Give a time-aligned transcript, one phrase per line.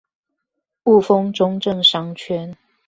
[0.83, 2.57] 霧峰中正商圈